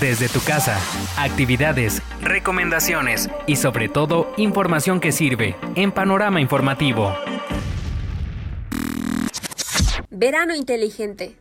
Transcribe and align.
desde 0.00 0.28
tu 0.28 0.40
casa. 0.40 0.78
Actividades, 1.16 2.02
recomendaciones 2.20 3.28
y 3.46 3.56
sobre 3.56 3.88
todo 3.88 4.32
información 4.36 5.00
que 5.00 5.12
sirve 5.12 5.56
en 5.74 5.92
Panorama 5.92 6.40
Informativo. 6.40 7.14
Verano 10.10 10.54
inteligente. 10.54 11.36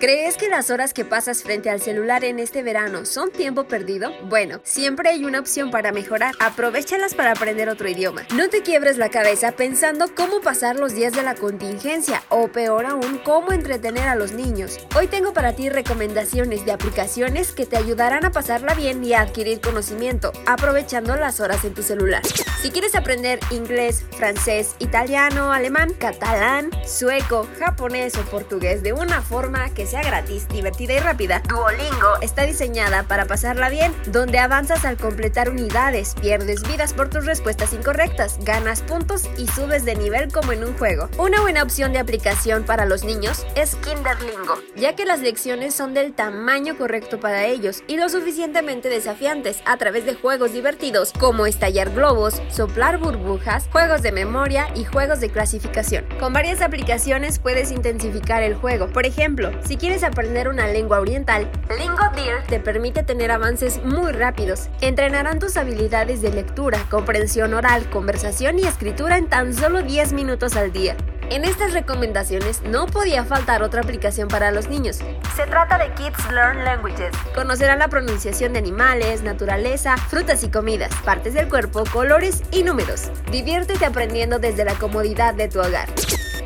¿Crees 0.00 0.36
que 0.36 0.48
las 0.48 0.70
horas 0.70 0.94
que 0.94 1.04
pasas 1.04 1.42
frente 1.42 1.70
al 1.70 1.80
celular 1.80 2.22
en 2.22 2.38
este 2.38 2.62
verano 2.62 3.04
son 3.04 3.32
tiempo 3.32 3.64
perdido? 3.64 4.12
Bueno, 4.28 4.60
siempre 4.62 5.08
hay 5.08 5.24
una 5.24 5.40
opción 5.40 5.72
para 5.72 5.90
mejorar. 5.90 6.36
Aprovechalas 6.38 7.16
para 7.16 7.32
aprender 7.32 7.68
otro 7.68 7.88
idioma. 7.88 8.22
No 8.32 8.48
te 8.48 8.62
quiebres 8.62 8.96
la 8.96 9.08
cabeza 9.08 9.50
pensando 9.50 10.04
cómo 10.14 10.40
pasar 10.40 10.76
los 10.76 10.94
días 10.94 11.14
de 11.14 11.24
la 11.24 11.34
contingencia 11.34 12.22
o 12.28 12.46
peor 12.46 12.86
aún, 12.86 13.20
cómo 13.24 13.50
entretener 13.50 14.06
a 14.06 14.14
los 14.14 14.30
niños. 14.30 14.78
Hoy 14.96 15.08
tengo 15.08 15.32
para 15.32 15.54
ti 15.54 15.68
recomendaciones 15.68 16.64
de 16.64 16.70
aplicaciones 16.70 17.50
que 17.50 17.66
te 17.66 17.76
ayudarán 17.76 18.24
a 18.24 18.30
pasarla 18.30 18.74
bien 18.74 19.02
y 19.02 19.14
a 19.14 19.22
adquirir 19.22 19.60
conocimiento, 19.60 20.30
aprovechando 20.46 21.16
las 21.16 21.40
horas 21.40 21.64
en 21.64 21.74
tu 21.74 21.82
celular. 21.82 22.22
Si 22.62 22.70
quieres 22.70 22.94
aprender 22.94 23.40
inglés, 23.50 24.04
francés, 24.16 24.76
italiano, 24.78 25.52
alemán, 25.52 25.92
catalán, 25.98 26.70
sueco, 26.86 27.48
japonés 27.58 28.16
o 28.16 28.22
portugués 28.22 28.84
de 28.84 28.92
una 28.92 29.22
forma 29.22 29.37
que 29.74 29.86
sea 29.86 30.02
gratis, 30.02 30.48
divertida 30.48 30.94
y 30.94 30.98
rápida, 30.98 31.40
Duolingo 31.48 32.20
está 32.22 32.42
diseñada 32.42 33.04
para 33.04 33.26
pasarla 33.26 33.68
bien, 33.68 33.94
donde 34.06 34.40
avanzas 34.40 34.84
al 34.84 34.96
completar 34.96 35.48
unidades, 35.48 36.16
pierdes 36.20 36.62
vidas 36.66 36.92
por 36.92 37.08
tus 37.08 37.24
respuestas 37.24 37.72
incorrectas, 37.72 38.36
ganas 38.42 38.82
puntos 38.82 39.30
y 39.38 39.46
subes 39.46 39.84
de 39.84 39.94
nivel 39.94 40.32
como 40.32 40.50
en 40.50 40.64
un 40.64 40.76
juego. 40.76 41.08
Una 41.18 41.40
buena 41.40 41.62
opción 41.62 41.92
de 41.92 42.00
aplicación 42.00 42.64
para 42.64 42.84
los 42.84 43.04
niños 43.04 43.46
es 43.54 43.76
Kinderlingo, 43.76 44.58
ya 44.74 44.96
que 44.96 45.04
las 45.04 45.20
lecciones 45.20 45.72
son 45.72 45.94
del 45.94 46.14
tamaño 46.14 46.76
correcto 46.76 47.20
para 47.20 47.46
ellos 47.46 47.84
y 47.86 47.96
lo 47.96 48.08
suficientemente 48.08 48.88
desafiantes 48.88 49.62
a 49.66 49.76
través 49.76 50.04
de 50.04 50.14
juegos 50.14 50.52
divertidos 50.52 51.12
como 51.12 51.46
estallar 51.46 51.90
globos, 51.90 52.42
soplar 52.50 52.98
burbujas, 52.98 53.68
juegos 53.70 54.02
de 54.02 54.10
memoria 54.10 54.66
y 54.74 54.84
juegos 54.84 55.20
de 55.20 55.30
clasificación. 55.30 56.04
Con 56.18 56.32
varias 56.32 56.60
aplicaciones 56.60 57.38
puedes 57.38 57.70
intensificar 57.70 58.42
el 58.42 58.56
juego. 58.56 58.88
Por 58.88 59.06
ejemplo, 59.06 59.27
si 59.62 59.76
quieres 59.76 60.04
aprender 60.04 60.48
una 60.48 60.66
lengua 60.68 61.00
oriental, 61.00 61.50
LingoDeer 61.78 62.44
te 62.46 62.60
permite 62.60 63.02
tener 63.02 63.30
avances 63.30 63.84
muy 63.84 64.12
rápidos. 64.12 64.68
Entrenarán 64.80 65.38
tus 65.38 65.58
habilidades 65.58 66.22
de 66.22 66.32
lectura, 66.32 66.78
comprensión 66.88 67.52
oral, 67.52 67.90
conversación 67.90 68.58
y 68.58 68.62
escritura 68.62 69.18
en 69.18 69.28
tan 69.28 69.52
solo 69.52 69.82
10 69.82 70.14
minutos 70.14 70.56
al 70.56 70.72
día. 70.72 70.96
En 71.30 71.44
estas 71.44 71.74
recomendaciones 71.74 72.62
no 72.62 72.86
podía 72.86 73.22
faltar 73.22 73.62
otra 73.62 73.82
aplicación 73.82 74.28
para 74.28 74.50
los 74.50 74.68
niños. 74.68 75.00
Se 75.36 75.44
trata 75.46 75.76
de 75.76 75.92
Kids 75.92 76.32
Learn 76.32 76.64
Languages. 76.64 77.14
Conocerán 77.34 77.80
la 77.80 77.88
pronunciación 77.88 78.54
de 78.54 78.60
animales, 78.60 79.22
naturaleza, 79.22 79.98
frutas 79.98 80.42
y 80.42 80.48
comidas, 80.48 80.90
partes 81.04 81.34
del 81.34 81.50
cuerpo, 81.50 81.84
colores 81.92 82.42
y 82.50 82.62
números. 82.62 83.10
Diviértete 83.30 83.84
aprendiendo 83.84 84.38
desde 84.38 84.64
la 84.64 84.74
comodidad 84.74 85.34
de 85.34 85.48
tu 85.48 85.60
hogar. 85.60 85.88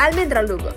Almendra 0.01 0.43
Lugo. 0.43 0.71